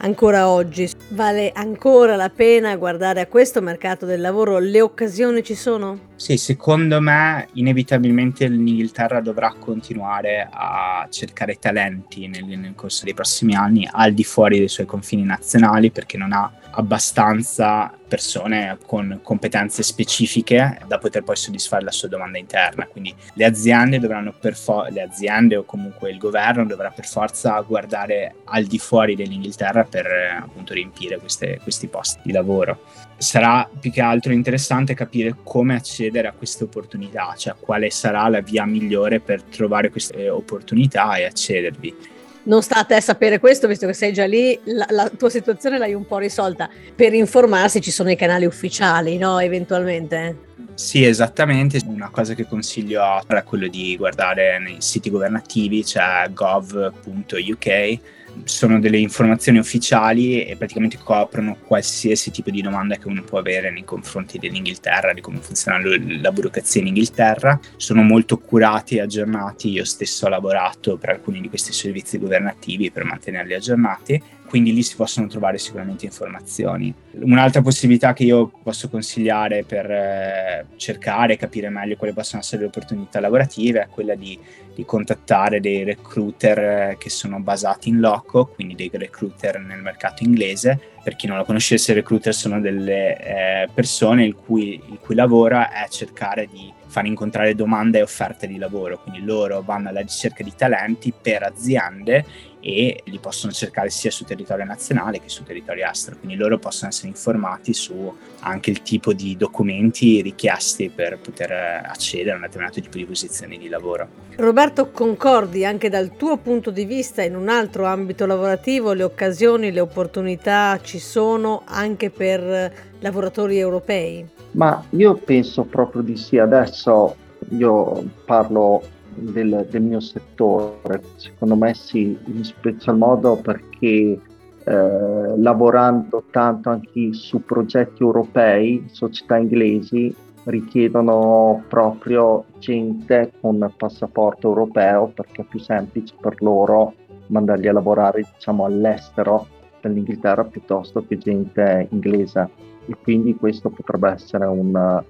ancora 0.00 0.48
oggi. 0.48 0.88
Vale 1.10 1.50
ancora 1.52 2.16
la 2.16 2.30
pena 2.30 2.76
guardare 2.76 3.20
a 3.20 3.26
questo 3.26 3.60
mercato 3.60 4.06
del 4.06 4.20
lavoro? 4.20 4.58
Le 4.58 4.80
occasioni 4.80 5.42
ci 5.42 5.54
sono? 5.54 6.08
Sì, 6.16 6.36
secondo 6.36 7.00
me 7.00 7.48
inevitabilmente 7.54 8.46
l'Inghilterra 8.46 9.20
dovrà 9.20 9.54
continuare 9.58 10.48
a 10.50 11.06
cercare 11.10 11.56
talenti 11.58 12.28
nel, 12.28 12.44
nel 12.44 12.74
corso 12.74 13.04
dei 13.04 13.14
prossimi 13.14 13.54
anni 13.54 13.88
al 13.90 14.12
di 14.12 14.24
fuori 14.24 14.58
dei 14.58 14.68
suoi 14.68 14.86
confini 14.86 15.22
nazionali 15.22 15.90
perché 15.90 16.16
non 16.16 16.32
ha 16.32 16.52
abbastanza 16.72 17.92
persone 18.08 18.78
con 18.86 19.20
competenze 19.22 19.82
specifiche 19.82 20.80
da 20.86 20.98
poter 20.98 21.22
poi 21.22 21.36
soddisfare 21.36 21.84
la 21.84 21.90
sua 21.92 22.08
domanda 22.08 22.38
interna. 22.38 22.86
Quindi 22.86 23.14
le 23.34 23.44
aziende 23.44 23.98
dovranno 23.98 24.32
per 24.32 24.56
forza, 24.56 24.90
le 24.90 25.02
aziende 25.02 25.56
o 25.56 25.64
comunque 25.64 26.10
il 26.10 26.18
governo 26.18 26.64
dovrà 26.64 26.90
per 26.90 27.06
forza 27.06 27.60
guardare 27.60 28.34
al 28.44 28.64
di 28.64 28.78
fuori 28.78 29.14
dell'Inghilterra 29.14 29.84
per 29.84 30.06
appunto 30.42 30.74
riempire 30.74 31.18
queste, 31.18 31.60
questi 31.62 31.86
posti 31.86 32.20
di 32.24 32.32
lavoro. 32.32 32.84
Sarà 33.16 33.68
più 33.78 33.90
che 33.90 34.00
altro 34.00 34.32
interessante 34.32 34.94
capire 34.94 35.36
come 35.42 35.74
accedere 35.74 36.28
a 36.28 36.32
queste 36.32 36.64
opportunità, 36.64 37.34
cioè 37.36 37.54
quale 37.60 37.90
sarà 37.90 38.28
la 38.28 38.40
via 38.40 38.64
migliore 38.64 39.20
per 39.20 39.42
trovare 39.42 39.90
queste 39.90 40.28
opportunità 40.28 41.14
e 41.16 41.24
accedervi 41.24 42.18
non 42.44 42.62
sta 42.62 42.76
a 42.76 42.84
te 42.84 43.00
sapere 43.00 43.38
questo, 43.38 43.66
visto 43.66 43.86
che 43.86 43.92
sei 43.92 44.12
già 44.12 44.24
lì, 44.24 44.58
la, 44.64 44.86
la, 44.90 45.10
tua 45.10 45.28
situazione 45.28 45.78
l'hai 45.78 45.94
un 45.94 46.06
po' 46.06 46.18
risolta. 46.18 46.68
Per 46.94 47.12
informarsi 47.12 47.80
ci 47.80 47.90
sono 47.90 48.10
i 48.10 48.16
canali 48.16 48.46
ufficiali, 48.46 49.18
no? 49.18 49.38
Eventualmente. 49.38 50.48
Sì, 50.74 51.04
esattamente. 51.04 51.80
Una 51.86 52.10
cosa 52.10 52.34
che 52.34 52.46
consiglio 52.46 53.02
è 53.26 53.42
quello 53.44 53.68
di 53.68 53.96
guardare 53.96 54.58
nei 54.58 54.76
siti 54.78 55.10
governativi, 55.10 55.84
cioè 55.84 56.30
gov.uk 56.32 57.98
sono 58.44 58.78
delle 58.78 58.98
informazioni 58.98 59.58
ufficiali 59.58 60.44
e 60.44 60.56
praticamente 60.56 60.98
coprono 61.02 61.56
qualsiasi 61.64 62.30
tipo 62.30 62.50
di 62.50 62.62
domanda 62.62 62.96
che 62.96 63.08
uno 63.08 63.22
può 63.22 63.38
avere 63.38 63.70
nei 63.70 63.84
confronti 63.84 64.38
dell'Inghilterra, 64.38 65.12
di 65.12 65.20
come 65.20 65.38
funziona 65.38 65.80
la 66.20 66.32
burocrazia 66.32 66.80
in 66.80 66.88
Inghilterra. 66.88 67.58
Sono 67.76 68.02
molto 68.02 68.38
curati 68.38 68.96
e 68.96 69.00
aggiornati, 69.00 69.70
io 69.70 69.84
stesso 69.84 70.26
ho 70.26 70.28
lavorato 70.28 70.96
per 70.96 71.10
alcuni 71.10 71.40
di 71.40 71.48
questi 71.48 71.72
servizi 71.72 72.18
governativi 72.18 72.90
per 72.90 73.04
mantenerli 73.04 73.54
aggiornati 73.54 74.22
quindi 74.50 74.74
lì 74.74 74.82
si 74.82 74.96
possono 74.96 75.28
trovare 75.28 75.58
sicuramente 75.58 76.06
informazioni. 76.06 76.92
Un'altra 77.20 77.62
possibilità 77.62 78.12
che 78.12 78.24
io 78.24 78.50
posso 78.64 78.88
consigliare 78.88 79.62
per 79.62 79.88
eh, 79.88 80.66
cercare 80.74 81.34
e 81.34 81.36
capire 81.36 81.68
meglio 81.68 81.94
quali 81.94 82.12
possono 82.12 82.42
essere 82.42 82.62
le 82.62 82.66
opportunità 82.66 83.20
lavorative 83.20 83.82
è 83.82 83.86
quella 83.88 84.16
di, 84.16 84.36
di 84.74 84.84
contattare 84.84 85.60
dei 85.60 85.84
recruiter 85.84 86.58
eh, 86.58 86.96
che 86.98 87.10
sono 87.10 87.38
basati 87.38 87.90
in 87.90 88.00
loco, 88.00 88.46
quindi 88.46 88.74
dei 88.74 88.90
recruiter 88.92 89.60
nel 89.60 89.82
mercato 89.82 90.24
inglese. 90.24 90.80
Per 91.00 91.14
chi 91.14 91.28
non 91.28 91.36
lo 91.36 91.44
conoscesse, 91.44 91.92
i 91.92 91.94
recruiter 91.94 92.34
sono 92.34 92.60
delle 92.60 93.18
eh, 93.18 93.68
persone 93.72 94.24
il 94.24 94.34
cui, 94.34 94.82
il 94.90 94.98
cui 95.00 95.14
lavoro 95.14 95.60
è 95.60 95.86
cercare 95.88 96.48
di 96.50 96.72
far 96.90 97.06
incontrare 97.06 97.54
domande 97.54 97.98
e 97.98 98.02
offerte 98.02 98.48
di 98.48 98.58
lavoro, 98.58 99.00
quindi 99.00 99.24
loro 99.24 99.62
vanno 99.62 99.88
alla 99.88 100.00
ricerca 100.00 100.42
di 100.42 100.52
talenti 100.56 101.12
per 101.12 101.44
aziende 101.44 102.24
e 102.60 103.02
li 103.04 103.18
possono 103.18 103.52
cercare 103.52 103.88
sia 103.90 104.10
su 104.10 104.24
territorio 104.24 104.64
nazionale 104.64 105.20
che 105.20 105.28
su 105.28 105.44
territorio 105.44 105.88
estero, 105.88 106.16
quindi 106.18 106.36
loro 106.36 106.58
possono 106.58 106.90
essere 106.90 107.08
informati 107.08 107.72
su 107.72 108.12
anche 108.40 108.70
il 108.70 108.82
tipo 108.82 109.12
di 109.12 109.36
documenti 109.36 110.20
richiesti 110.20 110.90
per 110.90 111.18
poter 111.18 111.52
accedere 111.52 112.32
a 112.32 112.34
un 112.34 112.42
determinato 112.42 112.80
tipo 112.80 112.98
di 112.98 113.06
posizioni 113.06 113.56
di 113.56 113.68
lavoro. 113.68 114.08
Roberto, 114.36 114.90
concordi 114.90 115.64
anche 115.64 115.88
dal 115.88 116.16
tuo 116.16 116.38
punto 116.38 116.70
di 116.70 116.84
vista 116.84 117.22
in 117.22 117.36
un 117.36 117.48
altro 117.48 117.86
ambito 117.86 118.26
lavorativo, 118.26 118.92
le 118.92 119.04
occasioni, 119.04 119.70
le 119.70 119.80
opportunità 119.80 120.78
ci 120.82 120.98
sono 120.98 121.62
anche 121.66 122.10
per 122.10 122.89
lavoratori 123.00 123.58
europei? 123.58 124.26
Ma 124.52 124.82
io 124.90 125.14
penso 125.14 125.64
proprio 125.64 126.02
di 126.02 126.16
sì, 126.16 126.38
adesso 126.38 127.14
io 127.50 128.04
parlo 128.24 128.82
del, 129.14 129.66
del, 129.70 129.82
mio 129.82 130.00
settore. 130.00 131.02
Secondo 131.16 131.56
me 131.56 131.74
sì, 131.74 132.16
in 132.26 132.44
special 132.44 132.96
modo 132.96 133.36
perché 133.36 134.18
eh, 134.64 135.36
lavorando 135.36 136.24
tanto 136.30 136.70
anche 136.70 137.12
su 137.12 137.42
progetti 137.44 138.02
europei, 138.02 138.86
società 138.90 139.36
inglesi 139.36 140.14
richiedono 140.44 141.64
proprio 141.68 142.44
gente 142.58 143.32
con 143.40 143.72
passaporto 143.76 144.48
europeo 144.48 145.08
perché 145.08 145.42
è 145.42 145.44
più 145.44 145.58
semplice 145.58 146.14
per 146.18 146.40
loro 146.40 146.94
mandarli 147.26 147.68
a 147.68 147.72
lavorare 147.72 148.26
diciamo 148.34 148.64
all'estero 148.64 149.46
dell'Inghilterra 149.80 150.44
piuttosto 150.44 151.04
che 151.06 151.18
gente 151.18 151.86
inglese 151.90 152.48
e 152.90 152.96
quindi 153.02 153.36
questo 153.36 153.70
potrebbe 153.70 154.10
essere 154.10 154.44
una, 154.46 155.02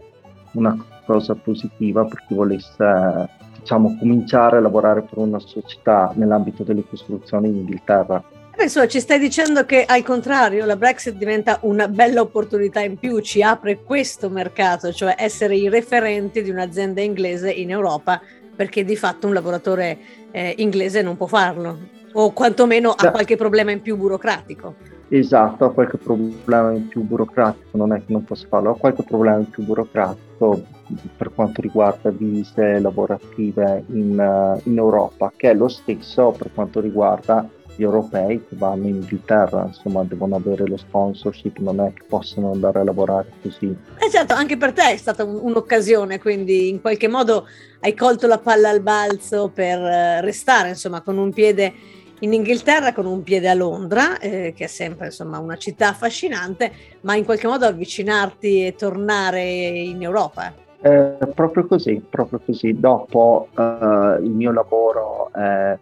una 0.52 0.84
cosa 1.06 1.34
positiva 1.34 2.04
per 2.04 2.24
chi 2.26 2.34
volesse 2.34 3.28
diciamo, 3.58 3.96
cominciare 3.98 4.58
a 4.58 4.60
lavorare 4.60 5.02
per 5.02 5.18
una 5.18 5.38
società 5.38 6.12
nell'ambito 6.14 6.62
delle 6.62 6.84
costruzioni 6.86 7.48
in 7.48 7.56
Inghilterra. 7.56 8.22
Insomma, 8.60 8.88
ci 8.88 9.00
stai 9.00 9.18
dicendo 9.18 9.64
che 9.64 9.86
al 9.86 10.02
contrario 10.02 10.66
la 10.66 10.76
Brexit 10.76 11.14
diventa 11.14 11.60
una 11.62 11.88
bella 11.88 12.20
opportunità 12.20 12.80
in 12.80 12.98
più, 12.98 13.20
ci 13.20 13.42
apre 13.42 13.82
questo 13.82 14.28
mercato, 14.28 14.92
cioè 14.92 15.14
essere 15.16 15.56
i 15.56 15.70
referenti 15.70 16.42
di 16.42 16.50
un'azienda 16.50 17.00
inglese 17.00 17.50
in 17.50 17.70
Europa, 17.70 18.20
perché 18.54 18.84
di 18.84 18.96
fatto 18.96 19.26
un 19.26 19.32
lavoratore 19.32 19.98
eh, 20.30 20.54
inglese 20.58 21.00
non 21.00 21.16
può 21.16 21.26
farlo, 21.26 21.78
o 22.12 22.32
quantomeno 22.32 22.90
ha 22.90 23.10
qualche 23.10 23.36
problema 23.36 23.70
in 23.70 23.80
più 23.80 23.96
burocratico. 23.96 24.74
Esatto, 25.12 25.64
ha 25.64 25.72
qualche 25.72 25.96
problema 25.96 26.70
in 26.70 26.86
più 26.86 27.02
burocratico, 27.02 27.76
non 27.76 27.92
è 27.92 27.96
che 27.96 28.12
non 28.12 28.24
possa 28.24 28.46
farlo, 28.48 28.70
ha 28.70 28.76
qualche 28.76 29.02
problema 29.02 29.38
in 29.38 29.50
più 29.50 29.64
burocratico 29.64 30.62
per 31.16 31.32
quanto 31.34 31.60
riguarda 31.60 32.10
vise 32.10 32.78
lavorative 32.78 33.84
in, 33.88 34.16
uh, 34.16 34.60
in 34.68 34.78
Europa, 34.78 35.32
che 35.34 35.50
è 35.50 35.54
lo 35.54 35.66
stesso 35.66 36.30
per 36.30 36.50
quanto 36.54 36.78
riguarda 36.78 37.48
gli 37.74 37.82
europei 37.82 38.44
che 38.46 38.54
vanno 38.56 38.86
in 38.86 38.96
Inghilterra, 38.96 39.64
insomma 39.66 40.04
devono 40.04 40.36
avere 40.36 40.66
lo 40.66 40.76
sponsorship, 40.76 41.58
non 41.58 41.80
è 41.80 41.92
che 41.92 42.04
possono 42.06 42.52
andare 42.52 42.78
a 42.78 42.84
lavorare 42.84 43.32
così. 43.42 43.74
Eh 43.98 44.10
certo, 44.10 44.34
anche 44.34 44.56
per 44.56 44.72
te 44.72 44.92
è 44.92 44.96
stata 44.96 45.24
un, 45.24 45.38
un'occasione, 45.42 46.20
quindi 46.20 46.68
in 46.68 46.80
qualche 46.80 47.08
modo 47.08 47.46
hai 47.80 47.94
colto 47.94 48.26
la 48.26 48.38
palla 48.38 48.68
al 48.68 48.80
balzo 48.80 49.50
per 49.52 49.78
eh, 49.78 50.20
restare 50.20 50.68
insomma 50.68 51.00
con 51.00 51.16
un 51.16 51.32
piede 51.32 51.72
in 52.20 52.32
Inghilterra 52.32 52.92
con 52.92 53.06
un 53.06 53.22
piede 53.22 53.48
a 53.48 53.54
Londra, 53.54 54.18
eh, 54.18 54.52
che 54.54 54.64
è 54.64 54.68
sempre 54.68 55.06
insomma, 55.06 55.38
una 55.38 55.56
città 55.56 55.88
affascinante, 55.88 56.72
ma 57.02 57.14
in 57.14 57.24
qualche 57.24 57.46
modo 57.46 57.66
avvicinarti 57.66 58.66
e 58.66 58.74
tornare 58.74 59.42
in 59.42 60.02
Europa. 60.02 60.52
Eh, 60.82 61.16
proprio 61.34 61.66
così, 61.66 62.02
proprio 62.08 62.40
così. 62.44 62.78
Dopo 62.78 63.48
eh, 63.56 64.18
il 64.22 64.30
mio 64.30 64.52
lavoro 64.52 65.30
è 65.32 65.78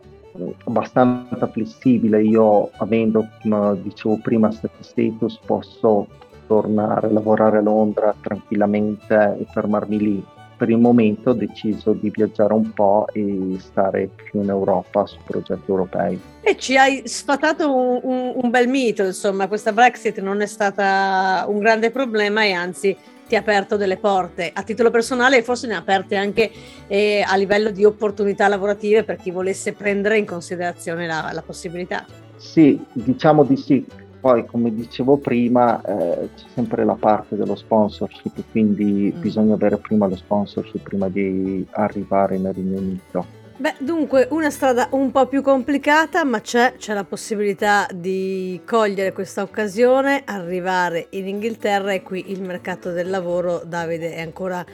abbastanza 0.64 1.46
flessibile, 1.48 2.22
io 2.22 2.70
avendo, 2.76 3.28
come 3.42 3.80
dicevo 3.82 4.18
prima, 4.22 4.50
status 4.50 5.38
posso 5.44 6.06
tornare 6.46 7.08
a 7.08 7.12
lavorare 7.12 7.58
a 7.58 7.62
Londra 7.62 8.14
tranquillamente 8.20 9.36
e 9.38 9.46
fermarmi 9.50 9.98
lì 9.98 10.24
per 10.58 10.68
il 10.68 10.78
momento 10.78 11.30
ho 11.30 11.34
deciso 11.34 11.92
di 11.92 12.10
viaggiare 12.10 12.52
un 12.52 12.72
po' 12.72 13.06
e 13.12 13.56
stare 13.60 14.10
più 14.14 14.42
in 14.42 14.48
Europa 14.48 15.06
su 15.06 15.16
progetti 15.24 15.70
europei. 15.70 16.20
E 16.40 16.56
ci 16.56 16.76
hai 16.76 17.02
sfatato 17.04 17.72
un, 17.72 18.00
un, 18.02 18.32
un 18.42 18.50
bel 18.50 18.66
mito, 18.66 19.04
insomma, 19.04 19.46
questa 19.46 19.72
Brexit 19.72 20.20
non 20.20 20.40
è 20.40 20.46
stata 20.46 21.46
un 21.48 21.60
grande 21.60 21.92
problema 21.92 22.42
e 22.42 22.52
anzi 22.52 22.96
ti 23.28 23.36
ha 23.36 23.40
aperto 23.40 23.76
delle 23.76 23.98
porte 23.98 24.50
a 24.52 24.62
titolo 24.62 24.90
personale 24.90 25.36
e 25.36 25.42
forse 25.42 25.66
ne 25.68 25.74
ha 25.74 25.78
aperte 25.78 26.16
anche 26.16 26.50
eh, 26.88 27.22
a 27.24 27.36
livello 27.36 27.70
di 27.70 27.84
opportunità 27.84 28.48
lavorative 28.48 29.04
per 29.04 29.16
chi 29.16 29.30
volesse 29.30 29.74
prendere 29.74 30.18
in 30.18 30.26
considerazione 30.26 31.06
la, 31.06 31.30
la 31.32 31.42
possibilità. 31.42 32.04
Sì, 32.36 32.80
diciamo 32.92 33.44
di 33.44 33.56
sì 33.56 33.86
poi, 34.20 34.44
come 34.46 34.74
dicevo 34.74 35.16
prima, 35.16 35.80
eh, 35.82 36.28
c'è 36.36 36.44
sempre 36.54 36.84
la 36.84 36.94
parte 36.94 37.36
dello 37.36 37.54
sponsorship, 37.54 38.42
quindi 38.50 39.12
mm. 39.14 39.20
bisogna 39.20 39.54
avere 39.54 39.76
prima 39.76 40.06
lo 40.06 40.16
sponsorship 40.16 40.82
prima 40.82 41.08
di 41.08 41.64
arrivare 41.70 42.38
nel 42.38 42.54
Regno 42.54 42.78
Unito. 42.78 43.36
Beh, 43.56 43.74
dunque, 43.80 44.28
una 44.30 44.50
strada 44.50 44.88
un 44.92 45.10
po' 45.10 45.26
più 45.26 45.42
complicata, 45.42 46.22
ma 46.24 46.40
c'è, 46.40 46.74
c'è 46.78 46.94
la 46.94 47.02
possibilità 47.02 47.88
di 47.92 48.60
cogliere 48.64 49.12
questa 49.12 49.42
occasione, 49.42 50.22
arrivare 50.24 51.08
in 51.10 51.26
Inghilterra 51.26 51.92
e 51.92 52.02
qui 52.02 52.30
il 52.30 52.40
mercato 52.40 52.92
del 52.92 53.10
lavoro, 53.10 53.62
Davide, 53.66 54.14
è 54.14 54.20
ancora 54.20 54.64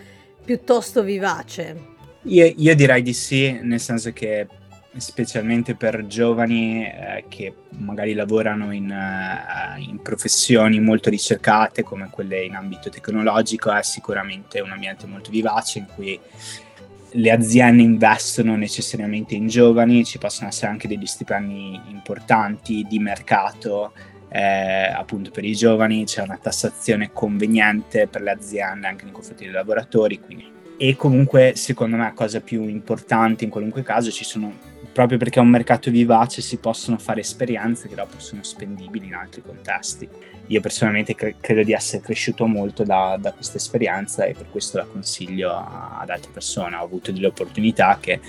piuttosto 0.45 1.03
vivace. 1.03 1.93
Io, 2.25 2.53
io 2.57 2.75
direi 2.75 3.01
di 3.01 3.15
sì, 3.15 3.59
nel 3.63 3.81
senso 3.81 4.13
che 4.13 4.47
specialmente 4.97 5.75
per 5.75 6.07
giovani 6.07 6.85
eh, 6.85 7.25
che 7.29 7.55
magari 7.79 8.15
lavorano 8.15 8.73
in, 8.73 8.91
uh, 8.91 9.81
in, 9.81 10.01
professioni 10.01 10.81
molto 10.81 11.11
ricercate 11.11 11.83
come 11.83 12.09
quelle 12.11 12.45
in 12.45 12.55
ambito 12.55 12.91
tecnologico, 12.91 13.73
è 13.73 13.83
sicuramente 13.83 14.61
un 14.61 14.71
ambiente 14.71 15.07
molto 15.07 15.31
vivace 15.31 15.81
in 15.81 15.87
cui 15.93 16.19
le 17.17 17.31
aziende 17.31 17.83
investono 17.83 18.57
necessariamente 18.57 19.35
in 19.35 19.47
giovani, 19.47 20.05
ci 20.05 20.19
possono 20.19 20.49
essere 20.49 20.71
anche 20.71 20.89
degli 20.89 21.07
stipendi 21.07 21.81
importanti 21.89 22.85
di 22.89 22.99
mercato 22.99 23.93
eh, 24.29 24.93
appunto 24.93 25.31
per 25.31 25.45
i 25.45 25.55
giovani, 25.55 26.05
c'è 26.05 26.23
una 26.23 26.39
tassazione 26.39 27.13
conveniente 27.13 28.09
per 28.09 28.21
le 28.21 28.33
aziende 28.33 28.89
anche 28.89 29.05
nei 29.05 29.13
confronti 29.13 29.45
dei 29.45 29.53
lavoratori, 29.53 30.19
quindi 30.19 30.54
e 30.77 30.97
comunque 30.97 31.53
secondo 31.57 31.97
me 31.97 32.13
cosa 32.15 32.41
più 32.41 32.67
importante 32.67 33.45
in 33.45 33.51
qualunque 33.51 33.83
caso 33.83 34.11
ci 34.11 34.25
sono 34.25 34.73
proprio 34.95 35.19
perché 35.19 35.41
è 35.41 35.43
un 35.43 35.49
mercato 35.49 35.91
vivace 35.91 36.41
si 36.41 36.59
possono 36.59 36.99
fare 36.99 37.21
esperienze 37.21 37.89
che 37.89 37.97
dopo 37.97 38.19
sono 38.19 38.43
spendibili 38.45 39.07
in 39.07 39.15
altri 39.15 39.43
contesti. 39.43 40.09
Io 40.49 40.61
personalmente 40.61 41.15
cre- 41.15 41.37
credo 41.41 41.65
di 41.65 41.73
essere 41.73 42.03
cresciuto 42.03 42.47
molto 42.47 42.85
da, 42.85 43.17
da, 43.21 43.33
questa 43.33 43.57
esperienza 43.57 44.25
e 44.25 44.35
per 44.35 44.47
questo 44.51 44.79
la 44.79 44.85
consiglio 44.85 45.51
a, 45.51 45.99
ad 46.01 46.11
altre 46.11 46.31
persone. 46.33 46.77
Ho 46.77 46.85
avuto 46.85 47.11
delle 47.11 47.27
opportunità 47.27 47.99
che 48.01 48.21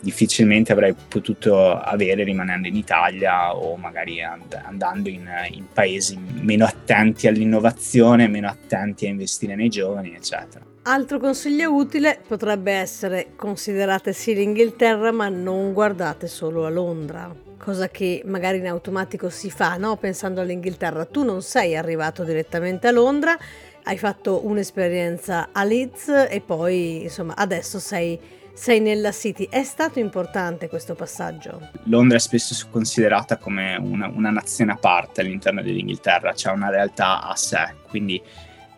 difficilmente 0.00 0.72
avrei 0.72 0.94
potuto 1.08 1.72
avere 1.72 2.24
rimanendo 2.24 2.68
in 2.68 2.76
Italia 2.76 3.54
o 3.54 3.76
magari 3.76 4.22
and- 4.22 4.60
andando 4.62 5.08
in, 5.08 5.26
in 5.52 5.66
paesi 5.72 6.18
meno 6.18 6.66
attenti 6.66 7.28
all'innovazione, 7.28 8.28
meno 8.28 8.48
attenti 8.48 9.06
a 9.06 9.10
investire 9.10 9.54
nei 9.54 9.68
giovani, 9.68 10.14
eccetera. 10.14 10.69
Altro 10.82 11.18
consiglio 11.18 11.74
utile 11.74 12.20
potrebbe 12.26 12.72
essere 12.72 13.32
considerate 13.36 14.14
sì 14.14 14.34
l'Inghilterra 14.34 15.12
ma 15.12 15.28
non 15.28 15.74
guardate 15.74 16.26
solo 16.26 16.64
a 16.64 16.70
Londra, 16.70 17.30
cosa 17.58 17.90
che 17.90 18.22
magari 18.24 18.58
in 18.58 18.66
automatico 18.66 19.28
si 19.28 19.50
fa, 19.50 19.76
no? 19.76 19.96
Pensando 19.98 20.40
all'Inghilterra, 20.40 21.04
tu 21.04 21.22
non 21.22 21.42
sei 21.42 21.76
arrivato 21.76 22.24
direttamente 22.24 22.88
a 22.88 22.92
Londra, 22.92 23.36
hai 23.84 23.98
fatto 23.98 24.46
un'esperienza 24.46 25.50
a 25.52 25.64
Leeds 25.64 26.28
e 26.30 26.40
poi 26.40 27.02
insomma 27.02 27.36
adesso 27.36 27.78
sei, 27.78 28.18
sei 28.54 28.80
nella 28.80 29.12
City. 29.12 29.48
È 29.50 29.62
stato 29.62 29.98
importante 29.98 30.70
questo 30.70 30.94
passaggio? 30.94 31.60
Londra 31.84 32.16
è 32.16 32.20
spesso 32.20 32.54
considerata 32.70 33.36
come 33.36 33.76
una, 33.76 34.08
una 34.08 34.30
nazione 34.30 34.72
a 34.72 34.76
parte 34.76 35.20
all'interno 35.20 35.60
dell'Inghilterra, 35.60 36.32
c'è 36.32 36.50
una 36.50 36.70
realtà 36.70 37.20
a 37.20 37.36
sé, 37.36 37.74
quindi 37.86 38.20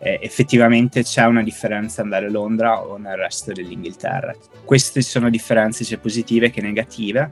eh, 0.03 0.19
effettivamente 0.21 1.01
c'è 1.03 1.25
una 1.25 1.41
differenza 1.41 2.01
andare 2.01 2.25
a 2.25 2.29
Londra 2.29 2.83
o 2.83 2.97
nel 2.97 3.15
resto 3.15 3.53
dell'Inghilterra. 3.53 4.35
Queste 4.65 5.01
sono 5.01 5.29
differenze 5.29 5.85
sia 5.85 5.97
positive 5.97 6.49
che 6.49 6.61
negative. 6.61 7.31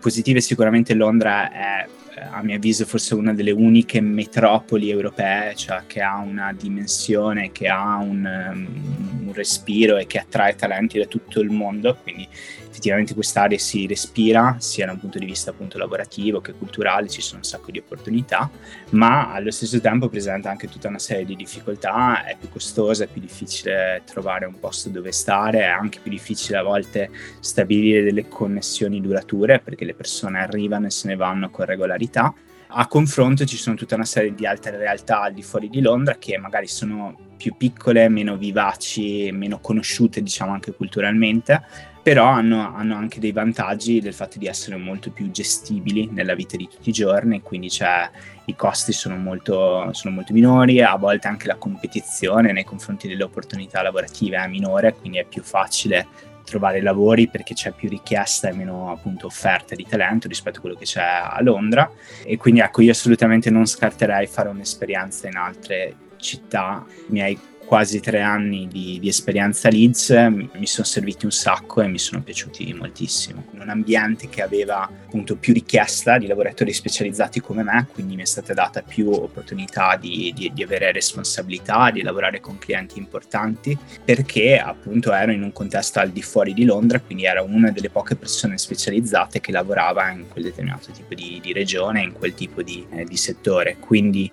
Positive 0.00 0.40
sicuramente 0.40 0.94
Londra 0.94 1.50
è 1.50 1.86
a 2.30 2.42
mio 2.42 2.56
avviso 2.56 2.84
forse 2.84 3.14
una 3.14 3.32
delle 3.32 3.50
uniche 3.50 4.00
metropoli 4.00 4.90
europee, 4.90 5.54
cioè 5.54 5.82
che 5.86 6.02
ha 6.02 6.18
una 6.18 6.52
dimensione, 6.52 7.50
che 7.52 7.68
ha 7.68 7.96
un, 7.96 8.50
um, 8.52 9.21
un 9.32 9.34
respiro 9.34 9.96
e 9.96 10.06
che 10.06 10.18
attrae 10.18 10.54
talenti 10.54 10.98
da 10.98 11.06
tutto 11.06 11.40
il 11.40 11.50
mondo, 11.50 11.96
quindi 12.02 12.28
effettivamente 12.68 13.14
quest'area 13.14 13.58
si 13.58 13.86
respira 13.86 14.56
sia 14.58 14.86
da 14.86 14.92
un 14.92 15.00
punto 15.00 15.18
di 15.18 15.26
vista 15.26 15.50
appunto 15.50 15.78
lavorativo 15.78 16.40
che 16.40 16.52
culturale, 16.52 17.08
ci 17.08 17.20
sono 17.20 17.38
un 17.38 17.44
sacco 17.44 17.70
di 17.70 17.78
opportunità, 17.78 18.50
ma 18.90 19.32
allo 19.32 19.50
stesso 19.50 19.80
tempo 19.80 20.08
presenta 20.08 20.50
anche 20.50 20.68
tutta 20.68 20.88
una 20.88 20.98
serie 20.98 21.24
di 21.24 21.36
difficoltà, 21.36 22.24
è 22.24 22.36
più 22.38 22.48
costosa, 22.48 23.04
è 23.04 23.08
più 23.08 23.20
difficile 23.20 24.02
trovare 24.04 24.46
un 24.46 24.58
posto 24.58 24.88
dove 24.88 25.12
stare, 25.12 25.60
è 25.60 25.64
anche 25.64 25.98
più 26.00 26.10
difficile 26.10 26.58
a 26.58 26.62
volte 26.62 27.10
stabilire 27.40 28.02
delle 28.02 28.28
connessioni 28.28 29.00
durature 29.00 29.58
perché 29.58 29.84
le 29.84 29.94
persone 29.94 30.40
arrivano 30.40 30.86
e 30.86 30.90
se 30.90 31.08
ne 31.08 31.16
vanno 31.16 31.50
con 31.50 31.64
regolarità. 31.64 32.34
A 32.74 32.86
confronto 32.86 33.44
ci 33.44 33.58
sono 33.58 33.76
tutta 33.76 33.96
una 33.96 34.06
serie 34.06 34.34
di 34.34 34.46
altre 34.46 34.78
realtà 34.78 35.20
al 35.20 35.34
di 35.34 35.42
fuori 35.42 35.68
di 35.68 35.82
Londra 35.82 36.16
che 36.16 36.38
magari 36.38 36.66
sono 36.66 37.14
più 37.36 37.54
piccole, 37.54 38.08
meno 38.08 38.36
vivaci, 38.38 39.30
meno 39.30 39.58
conosciute 39.60 40.22
diciamo 40.22 40.52
anche 40.52 40.72
culturalmente, 40.72 41.62
però 42.02 42.24
hanno, 42.26 42.74
hanno, 42.74 42.96
anche 42.96 43.20
dei 43.20 43.32
vantaggi 43.32 44.00
del 44.00 44.14
fatto 44.14 44.38
di 44.38 44.46
essere 44.46 44.76
molto 44.76 45.10
più 45.10 45.30
gestibili 45.30 46.08
nella 46.10 46.34
vita 46.34 46.56
di 46.56 46.66
tutti 46.66 46.88
i 46.88 46.92
giorni, 46.92 47.42
quindi 47.42 47.68
cioè, 47.68 48.10
i 48.46 48.56
costi 48.56 48.92
sono 48.92 49.16
molto, 49.16 49.92
sono 49.92 50.14
molto, 50.14 50.32
minori, 50.32 50.80
a 50.80 50.96
volte 50.96 51.28
anche 51.28 51.48
la 51.48 51.56
competizione 51.56 52.52
nei 52.52 52.64
confronti 52.64 53.06
delle 53.06 53.24
opportunità 53.24 53.82
lavorative 53.82 54.38
è 54.38 54.48
minore, 54.48 54.94
quindi 54.94 55.18
è 55.18 55.24
più 55.24 55.42
facile 55.42 56.06
trovare 56.44 56.80
lavori 56.80 57.28
perché 57.28 57.54
c'è 57.54 57.72
più 57.72 57.88
richiesta 57.88 58.48
e 58.48 58.52
meno 58.52 58.90
appunto 58.90 59.26
offerta 59.26 59.74
di 59.74 59.86
talento 59.88 60.28
rispetto 60.28 60.58
a 60.58 60.60
quello 60.60 60.76
che 60.76 60.84
c'è 60.84 61.02
a 61.02 61.38
Londra. 61.42 61.90
E 62.24 62.36
quindi 62.36 62.60
ecco 62.60 62.82
io 62.82 62.92
assolutamente 62.92 63.50
non 63.50 63.66
scarterei 63.66 64.26
fare 64.26 64.48
un'esperienza 64.48 65.26
in 65.28 65.36
altre 65.36 65.94
città, 66.16 66.84
i 67.08 67.12
miei 67.12 67.38
quasi 67.72 68.00
tre 68.00 68.20
anni 68.20 68.68
di, 68.68 68.98
di 69.00 69.08
esperienza 69.08 69.70
Leeds 69.70 70.10
mi 70.10 70.66
sono 70.66 70.86
serviti 70.86 71.24
un 71.24 71.30
sacco 71.30 71.80
e 71.80 71.88
mi 71.88 71.98
sono 71.98 72.20
piaciuti 72.20 72.70
moltissimo. 72.74 73.46
Un 73.52 73.70
ambiente 73.70 74.28
che 74.28 74.42
aveva 74.42 74.82
appunto 74.82 75.36
più 75.36 75.54
richiesta 75.54 76.18
di 76.18 76.26
lavoratori 76.26 76.70
specializzati 76.70 77.40
come 77.40 77.62
me, 77.62 77.86
quindi 77.90 78.14
mi 78.14 78.20
è 78.20 78.26
stata 78.26 78.52
data 78.52 78.82
più 78.82 79.08
opportunità 79.08 79.96
di, 79.96 80.34
di, 80.34 80.50
di 80.52 80.62
avere 80.62 80.92
responsabilità, 80.92 81.90
di 81.90 82.02
lavorare 82.02 82.40
con 82.40 82.58
clienti 82.58 82.98
importanti, 82.98 83.74
perché 84.04 84.58
appunto 84.58 85.10
ero 85.10 85.32
in 85.32 85.42
un 85.42 85.52
contesto 85.52 85.98
al 85.98 86.10
di 86.10 86.20
fuori 86.20 86.52
di 86.52 86.66
Londra, 86.66 87.00
quindi 87.00 87.24
ero 87.24 87.42
una 87.44 87.70
delle 87.70 87.88
poche 87.88 88.16
persone 88.16 88.58
specializzate 88.58 89.40
che 89.40 89.50
lavorava 89.50 90.10
in 90.10 90.28
quel 90.28 90.44
determinato 90.44 90.90
tipo 90.90 91.14
di, 91.14 91.40
di 91.42 91.54
regione, 91.54 92.02
in 92.02 92.12
quel 92.12 92.34
tipo 92.34 92.60
di, 92.60 92.86
eh, 92.90 93.06
settore. 93.16 93.78
Quindi 93.80 94.30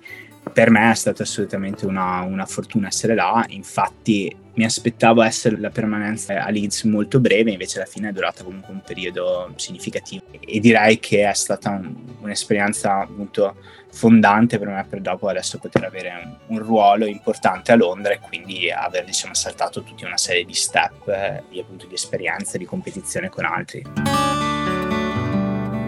per 0.49 0.69
me 0.69 0.91
è 0.91 0.95
stata 0.95 1.23
assolutamente 1.23 1.85
una, 1.85 2.21
una, 2.21 2.45
fortuna 2.45 2.87
essere 2.87 3.15
là, 3.15 3.45
infatti 3.49 4.35
mi 4.53 4.65
aspettavo 4.65 5.21
essere 5.21 5.57
la 5.57 5.69
permanenza 5.69 6.43
a 6.43 6.49
Leeds 6.49 6.83
molto 6.83 7.19
breve, 7.19 7.51
invece 7.51 7.77
alla 7.79 7.87
fine 7.87 8.09
è 8.09 8.11
durata 8.11 8.43
comunque 8.43 8.73
un 8.73 8.81
periodo 8.81 9.53
significativo 9.55 10.23
e 10.39 10.59
direi 10.59 10.99
che 10.99 11.29
è 11.29 11.33
stata 11.33 11.69
un, 11.69 11.93
un'esperienza 12.19 13.07
molto 13.15 13.55
fondante 13.91 14.59
per 14.59 14.67
me 14.67 14.85
per 14.87 15.01
dopo 15.01 15.27
adesso 15.27 15.57
poter 15.57 15.83
avere 15.85 16.11
un, 16.23 16.57
un, 16.57 16.63
ruolo 16.63 17.05
importante 17.05 17.71
a 17.71 17.75
Londra 17.75 18.13
e 18.13 18.19
quindi 18.19 18.69
aver 18.69 19.03
diciamo 19.03 19.33
saltato 19.33 19.81
tutta 19.83 20.05
una 20.05 20.17
serie 20.17 20.45
di 20.45 20.53
step 20.53 21.07
eh, 21.07 21.43
di, 21.49 21.59
appunto, 21.59 21.87
di 21.87 21.95
esperienze, 21.95 22.57
di 22.57 22.65
competizione 22.65 23.29
con 23.29 23.45
altri. 23.45 24.48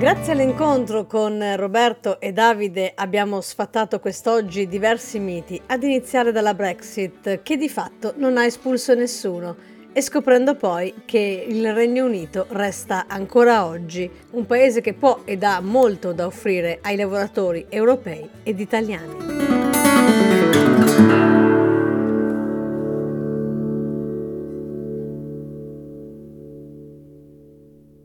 Grazie 0.02 0.34
all'incontro 0.34 1.06
con 1.06 1.56
Roberto 1.58 2.20
e 2.20 2.32
Davide 2.34 2.92
abbiamo 2.96 3.40
sfattato 3.40 4.00
quest'oggi 4.00 4.68
diversi 4.68 5.20
miti, 5.20 5.62
ad 5.68 5.84
iniziare 5.84 6.32
dalla 6.32 6.56
Brexit, 6.56 7.44
che 7.44 7.56
di 7.56 7.70
fatto 7.70 8.16
non 8.18 8.36
ha 8.36 8.46
espulso 8.46 8.96
nessuno, 8.96 9.56
e 9.94 10.02
scoprendo 10.02 10.56
poi 10.56 11.04
che 11.06 11.46
il 11.48 11.72
Regno 11.72 12.06
Unito 12.06 12.48
resta 12.50 13.06
ancora 13.08 13.68
oggi 13.68 14.10
un 14.32 14.48
paese 14.48 14.82
che 14.82 14.96
può 14.96 15.20
ed 15.24 15.44
ha 15.44 15.62
molto 15.62 16.14
da 16.14 16.26
offrire 16.26 16.80
ai 16.82 16.96
lavoratori 16.96 17.68
europei 17.70 18.28
ed 18.42 18.60
italiani. 18.60 19.51